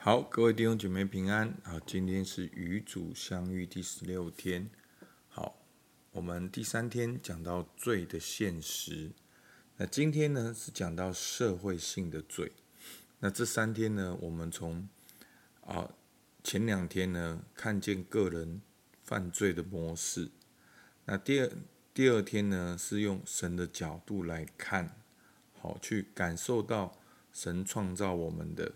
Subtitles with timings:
[0.00, 1.52] 好，各位弟兄姐妹平安。
[1.64, 4.70] 好，今天是与主相遇第十六天。
[5.26, 5.58] 好，
[6.12, 9.10] 我们第三天讲到罪的现实。
[9.76, 12.52] 那今天呢是讲到社会性的罪。
[13.18, 14.88] 那这三天呢，我们从
[15.62, 15.90] 啊
[16.44, 18.62] 前两天呢看见个人
[19.02, 20.30] 犯罪的模式。
[21.06, 21.50] 那第二
[21.92, 24.96] 第二天呢是用神的角度来看，
[25.60, 26.96] 好去感受到
[27.32, 28.72] 神创造我们的。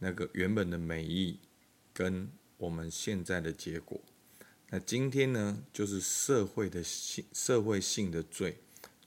[0.00, 1.40] 那个原本的美意，
[1.92, 4.00] 跟我们现在的结果，
[4.70, 8.58] 那今天呢，就是社会的性、社会性的罪，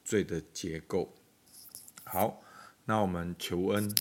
[0.04, 1.14] 罪的结构。
[2.04, 2.44] 好，
[2.86, 3.96] 那我们求恩，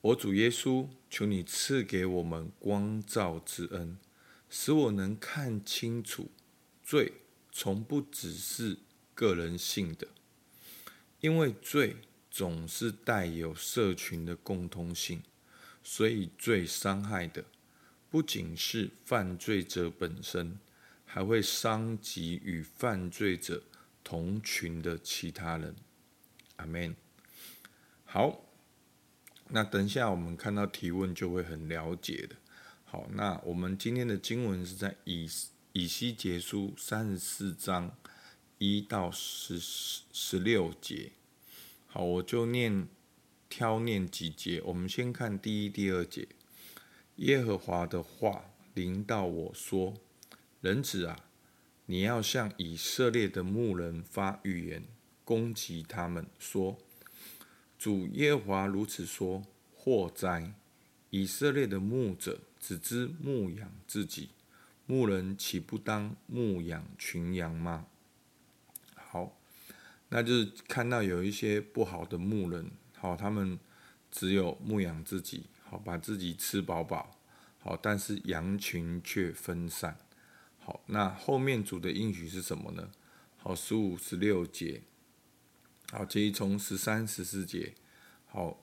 [0.00, 3.98] 我主耶稣，求你赐给我们光照之恩，
[4.48, 6.30] 使我能看清楚，
[6.82, 7.12] 罪
[7.52, 8.78] 从不只是
[9.14, 10.08] 个人性的，
[11.20, 11.96] 因为罪
[12.30, 15.22] 总是带有社群的共通性。
[15.88, 17.44] 所以，最伤害的
[18.10, 20.58] 不仅是犯罪者本身，
[21.04, 23.62] 还会伤及与犯罪者
[24.02, 25.76] 同群的其他人。
[26.56, 26.96] 阿门。
[28.04, 28.44] 好，
[29.50, 32.34] 那等一下我们看到提问就会很了解的。
[32.84, 35.30] 好，那我们今天的经文是在以
[35.72, 37.96] 以西结书三十四章
[38.58, 41.12] 一到十十六节。
[41.86, 42.88] 好，我就念。
[43.48, 46.28] 挑念几节，我们先看第一、第二节。
[47.16, 49.94] 耶和华的话临到我说
[50.60, 51.24] ：“人子啊，
[51.86, 54.82] 你要向以色列的牧人发预言，
[55.24, 56.76] 攻击他们，说：
[57.78, 59.42] 主耶和华如此说：
[59.74, 60.52] 祸哉！
[61.10, 64.30] 以色列的牧者只知牧养自己，
[64.84, 67.86] 牧人岂不当牧养群羊吗？”
[68.94, 69.38] 好，
[70.10, 72.70] 那就是看到有一些不好的牧人。
[72.98, 73.58] 好，他们
[74.10, 77.16] 只有牧养自己，好，把自己吃饱饱，
[77.58, 79.96] 好，但是羊群却分散。
[80.58, 82.90] 好，那后面主的应许是什么呢？
[83.36, 84.82] 好，十五、十六节，
[85.92, 87.74] 好，其实从十三、十四节，
[88.26, 88.58] 好，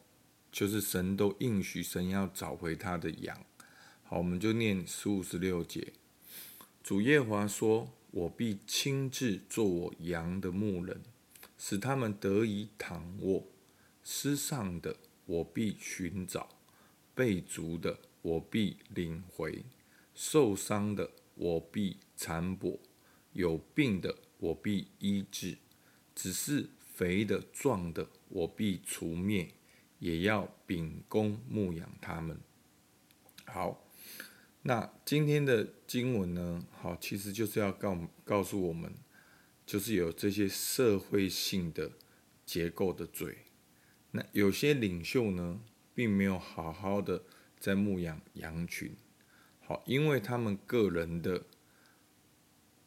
[0.51, 3.37] 就是神都应许神要找回他的羊。
[4.03, 5.93] 好，我们就念十五、十六节。
[6.83, 11.01] 主耶华说：“我必亲自做我羊的牧人，
[11.57, 13.45] 使他们得以躺卧。”
[14.03, 16.49] 失丧的我必寻找，
[17.15, 19.63] 被逐的我必领回，
[20.13, 22.81] 受伤的我必缠补，
[23.31, 25.57] 有病的我必医治，
[26.13, 29.53] 只是肥的壮的我必除灭，
[29.99, 32.37] 也要秉公牧养他们。
[33.45, 33.85] 好，
[34.63, 36.65] 那今天的经文呢？
[36.71, 38.93] 好，其实就是要告告诉我们，
[39.65, 41.93] 就是有这些社会性的
[42.45, 43.42] 结构的罪。
[44.15, 45.59] 那有些领袖呢，
[45.95, 47.23] 并没有好好的
[47.59, 48.95] 在牧养羊群，
[49.59, 51.43] 好，因为他们个人的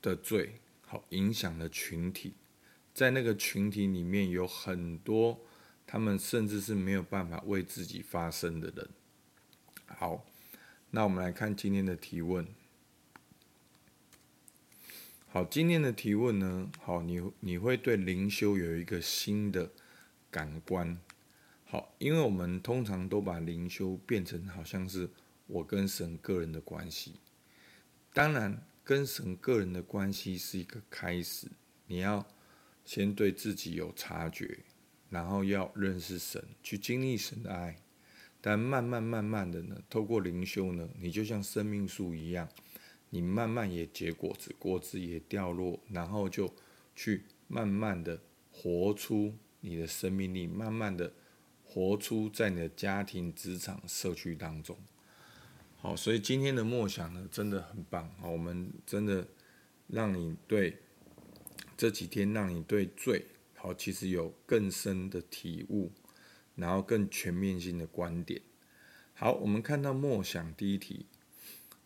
[0.00, 2.34] 的罪，好，影响了群体，
[2.94, 5.40] 在那个群体里面有很多，
[5.84, 8.88] 他们甚至是没有办法为自己发声的人。
[9.86, 10.24] 好，
[10.90, 12.46] 那我们来看今天的提问。
[15.26, 19.72] 好，今天的提问呢，好，你你会对灵修有一个新的
[20.30, 20.96] 感官。
[21.68, 25.10] 好，因为我们通常都把灵修变成好像是
[25.48, 27.14] 我跟神个人的关系。
[28.14, 31.50] 当然，跟神个人的关系是一个开始，
[31.88, 32.24] 你要
[32.84, 34.60] 先对自己有察觉，
[35.10, 37.76] 然后要认识神，去经历神的爱。
[38.40, 42.48] 但慢慢慢慢的呢，透过灵修呢，你就像生命树一样，
[43.10, 46.54] 你慢慢也结果子，果子也掉落，然后就
[46.94, 48.22] 去慢慢的
[48.52, 51.12] 活出你的生命力，慢慢的。
[51.76, 54.78] 活出在你的家庭、职场、社区当中。
[55.76, 58.10] 好，所以今天的默想呢，真的很棒。
[58.18, 59.28] 好，我们真的
[59.86, 60.78] 让你对
[61.76, 63.26] 这几天让你对罪
[63.56, 65.92] 好，其实有更深的体悟，
[66.54, 68.40] 然后更全面性的观点。
[69.12, 71.04] 好，我们看到默想第一题，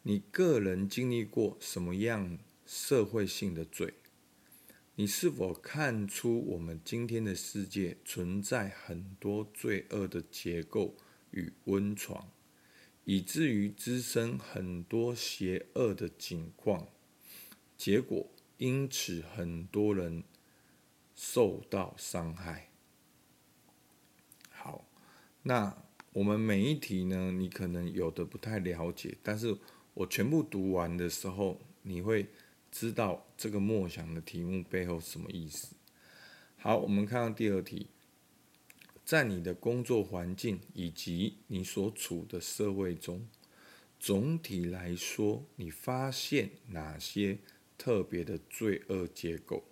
[0.04, 3.94] 你个人经历过什么样社会性的罪？
[5.00, 10.94] 你是否看出我们今天的世界存在很多罪恶的结构
[11.30, 12.28] 与温床，
[13.06, 16.86] 以至于滋生很多邪恶的景况？
[17.78, 20.22] 结果因此很多人
[21.14, 22.68] 受到伤害。
[24.50, 24.84] 好，
[25.44, 25.82] 那
[26.12, 29.56] 我们每一题呢，你可能有的不太了解，但是
[29.94, 32.26] 我全部读完的时候，你会。
[32.70, 35.74] 知道这个默想的题目背后什么意思？
[36.56, 37.88] 好，我们看到第二题，
[39.04, 43.26] 在你的工作环境以及你所处的社会中，
[43.98, 47.38] 总体来说，你发现哪些
[47.76, 49.64] 特别的罪恶结构，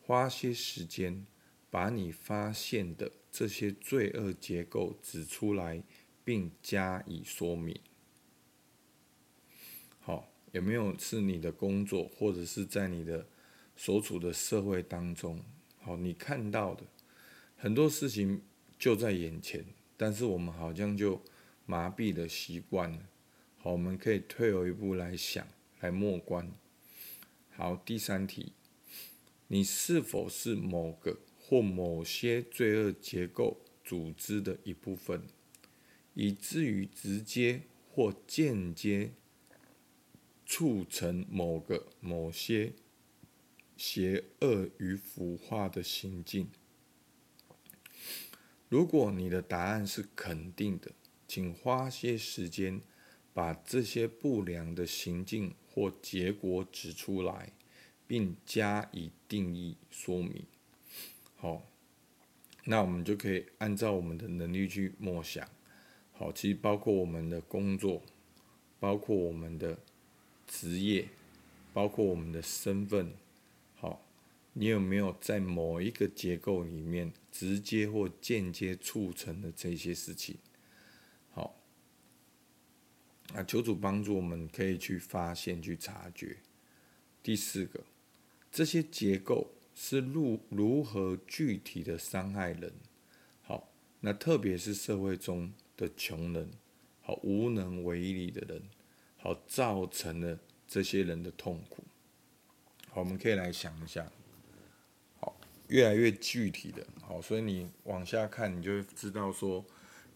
[0.00, 1.26] 花些时间
[1.70, 5.82] 把你发现的这些罪恶结构指出来，
[6.24, 7.78] 并加以说明。
[10.52, 13.26] 有没有是你的工作，或者是在你的
[13.74, 15.42] 所处的社会当中，
[15.80, 16.84] 好，你看到的
[17.56, 18.42] 很多事情
[18.78, 19.64] 就在眼前，
[19.96, 21.20] 但是我们好像就
[21.64, 22.98] 麻痹的习惯了。
[23.56, 25.46] 好，我们可以退后一步来想，
[25.80, 26.52] 来默观。
[27.52, 28.52] 好，第三题，
[29.48, 35.22] 你是否是某个或某些罪恶结构组织的一部分，
[36.12, 39.12] 以至于直接或间接
[40.46, 42.72] 促成某个某些
[43.76, 46.48] 邪恶与腐化的行径？
[48.68, 50.92] 如果你的答案是肯定的，
[51.26, 52.80] 请花些时间。
[53.34, 57.54] 把这些不良的行径或结果指出来，
[58.06, 60.44] 并加以定义说明。
[61.36, 61.62] 好，
[62.64, 65.48] 那我们就可以按照我们的能力去默想。
[66.12, 68.02] 好，其实包括我们的工作，
[68.78, 69.78] 包括我们的
[70.52, 71.08] 职业，
[71.72, 73.14] 包括我们的身份。
[73.74, 74.04] 好，
[74.52, 80.36] 你有没有在某一个结构里面直接或间接促成的这些事情？
[81.30, 81.58] 好
[83.32, 86.36] 啊，求主帮助我们，可以去发现、去察觉。
[87.22, 87.82] 第四个，
[88.52, 92.74] 这些结构是如如何具体的伤害人？
[93.40, 96.50] 好，那特别是社会中的穷人，
[97.00, 98.62] 好无能为力的人，
[99.22, 101.84] 好造成了这些人的痛苦。
[102.90, 104.10] 好，我们可以来想一下。
[105.20, 105.34] 好，
[105.68, 109.64] 越来越具体的，好，所以你往下看，你就会知道说。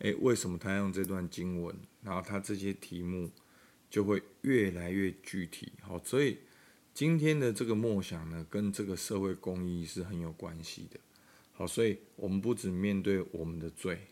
[0.01, 1.75] 诶，为什么他用这段经文？
[2.03, 3.31] 然后他这些题目
[3.89, 5.73] 就会越来越具体。
[5.81, 6.37] 好，所以
[6.93, 11.01] 今天的这个梦想呢，跟这个社会公益是很有关系的。
[11.55, 14.09] 好，所以我们不只面对我们的罪，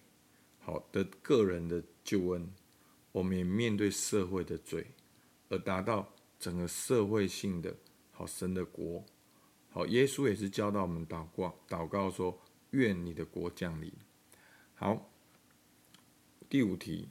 [0.60, 2.50] 好的个人的救恩，
[3.14, 4.88] 我们也面对社会的罪，
[5.48, 7.76] 而达到整个社会性的
[8.10, 9.04] 好神的国。
[9.70, 13.92] 好，耶稣也是教导我们祷告，祷告说：愿你的国降临。
[14.74, 15.10] 好。
[16.46, 17.08] 第五题，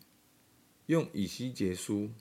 [0.88, 2.12] 用以西结书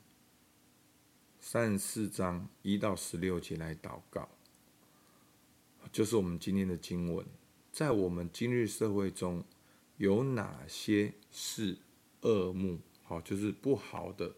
[1.39, 4.27] 三十四章一到十六节来祷告，
[5.91, 7.25] 就是我们今天的经文。
[7.71, 9.43] 在我们今日社会中，
[9.97, 11.77] 有哪些是
[12.21, 12.79] 恶牧？
[13.03, 14.33] 好，就是不好的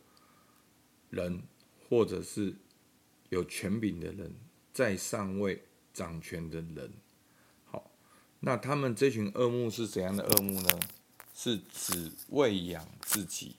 [1.10, 1.44] 人，
[1.88, 2.56] 或者是
[3.30, 4.36] 有权柄的人，
[4.74, 5.64] 在上位
[5.94, 6.94] 掌权的人。
[7.64, 7.92] 好，
[8.42, 10.70] 那他们这群恶牧是怎样的恶牧呢？
[11.34, 13.58] 是只喂养自己，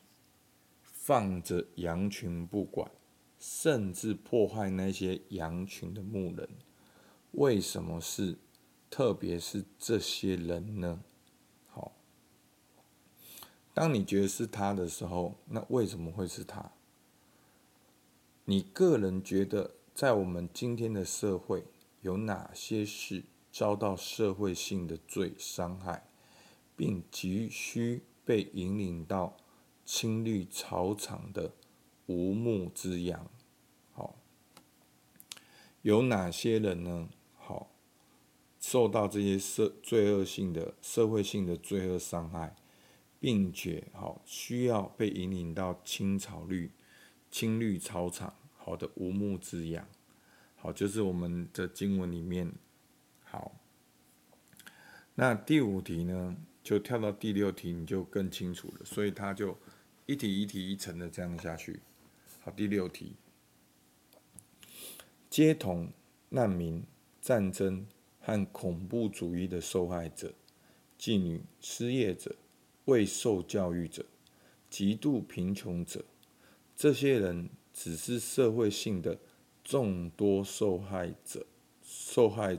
[0.82, 2.91] 放着羊群不管，
[3.38, 6.49] 甚至破坏那些羊群的牧人。
[7.32, 8.38] 为什么是，
[8.88, 11.05] 特别是这些人呢？
[13.76, 16.73] 当你觉得是他的时候，那为什么会是他？
[18.46, 21.62] 你个人觉得，在我们今天的社会，
[22.00, 26.08] 有哪些事遭到社会性的罪伤害？
[26.75, 29.37] 并急需被引领到
[29.84, 31.52] 青绿草场的
[32.06, 33.29] 无牧之羊。
[33.93, 34.17] 好，
[35.82, 37.10] 有哪些人呢？
[37.34, 37.69] 好，
[38.58, 42.56] 受到这些社罪恶性的社会性的罪恶伤害，
[43.26, 46.70] 并且好需要被引领到青草绿
[47.28, 49.84] 青绿草场好的无牧之羊。
[50.54, 52.52] 好，就是我们的经文里面。
[53.24, 53.56] 好，
[55.16, 56.36] 那第五题呢？
[56.62, 58.84] 就跳到第六题，你就更清楚了。
[58.84, 59.58] 所以他就
[60.06, 61.80] 一题一题一层的这样下去。
[62.42, 63.16] 好，第六题，
[65.28, 65.90] 街童、
[66.28, 66.84] 难民、
[67.20, 67.84] 战争
[68.20, 70.32] 和恐怖主义的受害者、
[70.96, 72.36] 妓女、失业者、
[72.86, 74.05] 未受教育者、
[74.69, 76.05] 极度贫穷者，
[76.74, 79.19] 这些人只是社会性的
[79.62, 81.46] 众多受害者，
[81.82, 82.58] 受害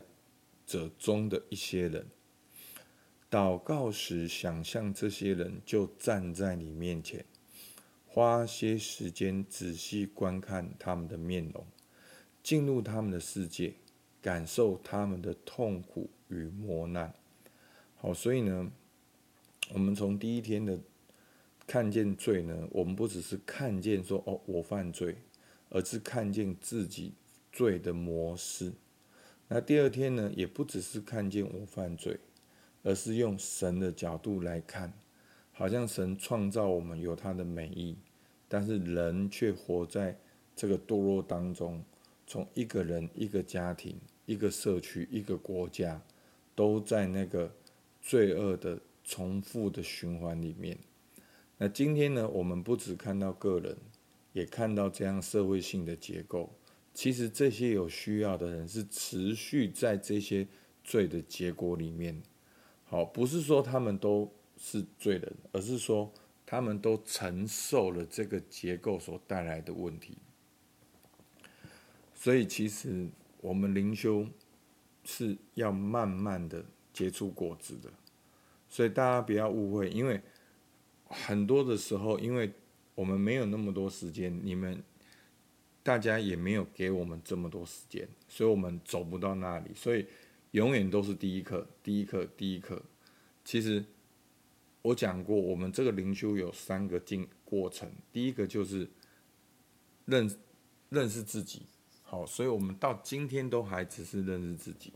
[0.66, 2.06] 者中的一些人。
[3.30, 7.26] 祷告时，想象这些人就站在你面前，
[8.06, 11.66] 花些时间仔细观看他们的面容，
[12.42, 13.74] 进入他们的世界，
[14.22, 17.14] 感受他们的痛苦与磨难。
[17.96, 18.72] 好，所以呢，
[19.74, 20.80] 我们从第一天的
[21.66, 25.16] 看见罪呢，我们不只是看见说哦，我犯罪，
[25.70, 27.14] 而是看见自己
[27.52, 28.74] 罪的模式。
[29.48, 32.20] 那第二天呢，也不只是看见我犯罪。
[32.84, 34.94] 而是用神的角度来看，
[35.52, 37.98] 好像神创造我们有他的美意，
[38.48, 40.18] 但是人却活在
[40.56, 41.84] 这个堕落当中，
[42.26, 46.02] 从一个人、一个家庭、一个社区、一个国家，
[46.56, 47.52] 都在那个
[48.02, 50.78] 罪恶的重复的循环里面。
[51.58, 53.78] 那今天呢，我们不只看到个人，
[54.34, 56.54] 也看到这样社会性的结构。
[56.94, 60.46] 其实这些有需要的人是持续在这些
[60.84, 62.22] 罪的结果里面。
[62.84, 66.12] 好，不是说他们都是罪人，而是说
[66.46, 70.18] 他们都承受了这个结构所带来的问题。
[72.14, 73.08] 所以，其实
[73.42, 74.28] 我们灵修
[75.04, 77.90] 是要慢慢的结出果子的。
[78.70, 80.22] 所以大家不要误会，因为
[81.06, 82.52] 很多的时候，因为
[82.96, 84.84] 我们没有那么多时间，你们。
[85.84, 89.72] 大家也没有给我们这么多时间，所以我们走不到那里。
[89.74, 90.06] 所以
[90.52, 92.84] 永远都是第一课，第一课，第一课。
[93.46, 93.86] 其实
[94.82, 97.90] 我讲过，我们这个灵修有三个进过程。
[98.12, 98.86] 第一个就是
[100.04, 100.30] 认
[100.90, 101.62] 认识自己，
[102.04, 104.92] 好，所以我们到今天都还只是认识自己。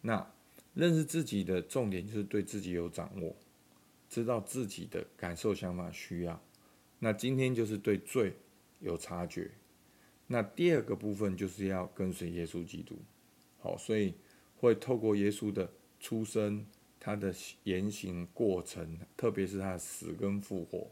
[0.00, 0.28] 那
[0.74, 3.34] 认识自己的重点就是对自己有掌握，
[4.08, 6.40] 知道自己的感受、想法、需要。
[6.98, 8.34] 那今天就是对罪
[8.80, 9.50] 有察觉。
[10.26, 12.98] 那第二个部分就是要跟随耶稣基督，
[13.58, 14.14] 好，所以
[14.56, 16.66] 会透过耶稣的出生、
[17.00, 17.34] 他的
[17.64, 20.90] 言行过程，特别是他的死跟复活。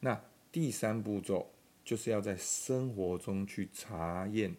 [0.00, 1.52] 那第三步骤
[1.84, 4.56] 就是要在生活中去查验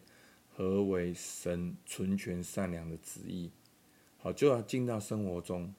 [0.54, 3.50] 何为神纯全善良的旨意，
[4.20, 5.72] 好，就要进到生活中，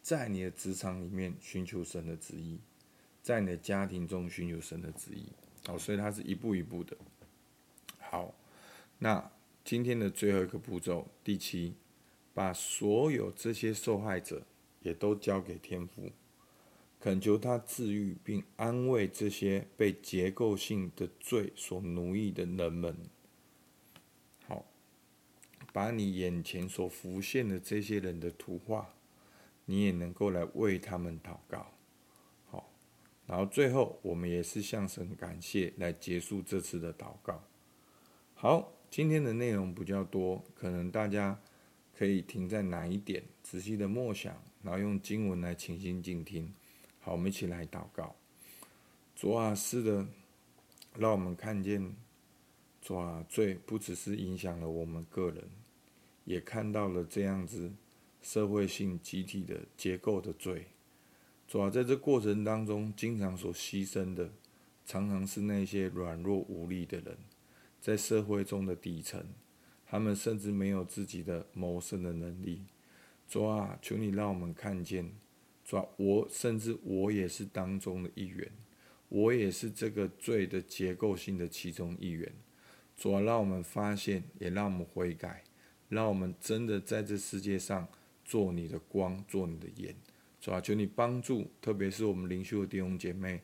[0.00, 2.60] 在你的职场里面寻求神的旨意，
[3.20, 5.26] 在你的家庭中寻求神的旨意，
[5.66, 6.96] 好，所以它是一步一步的。
[7.98, 8.32] 好，
[8.98, 9.30] 那
[9.64, 11.74] 今天的最后一个步骤，第七，
[12.32, 14.42] 把所有这些受害者
[14.82, 16.10] 也都交给天父，
[17.00, 22.96] 恳求他治愈并安慰这些被结构性的罪所奴役的人们。
[25.72, 28.94] 把你眼前所浮现的这些人的图画，
[29.64, 31.72] 你也能够来为他们祷告。
[32.46, 32.72] 好，
[33.26, 37.42] 然后最后我们也是向神感谢，来结束这次的祷告。
[38.34, 41.40] 好，今天的内容比较多，可能大家
[41.96, 46.52] 可以停在哪一点，仔细的默想，然后用经文来倾心静听。
[46.98, 48.16] 好，我们一起来祷告。
[49.14, 50.06] 主啊，是的，
[50.96, 51.94] 让我们看见，
[52.80, 55.44] 主啊，罪不只是影响了我们个人，
[56.24, 57.72] 也看到了这样子
[58.22, 60.66] 社会性集体的结构的罪。
[61.46, 64.30] 主啊，在这过程当中，经常所牺牲的，
[64.86, 67.18] 常常是那些软弱无力的人。
[67.80, 69.24] 在社会中的底层，
[69.86, 72.62] 他们甚至没有自己的谋生的能力。
[73.26, 75.10] 主啊，求你让我们看见，
[75.64, 78.52] 主啊，我甚至我也是当中的一员，
[79.08, 82.32] 我也是这个罪的结构性的其中一员。
[82.96, 85.42] 主啊，让我们发现，也让我们悔改，
[85.90, 87.86] 让我们真的在这世界上
[88.24, 89.94] 做你的光，做你的眼。
[90.40, 93.42] 主啊，求你帮助，特别是我们灵修的弟兄姐妹，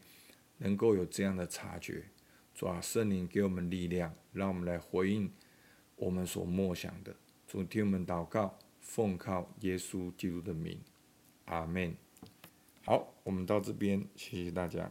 [0.59, 2.05] 能够有这样的察觉。
[2.55, 5.31] 主啊，圣灵给我们力量，让我们来回应
[5.97, 7.15] 我们所默想的。
[7.47, 10.81] 主听我们祷告，奉靠耶稣基督的名，
[11.47, 11.95] 阿门。
[12.85, 14.91] 好，我们到这边，谢谢大家。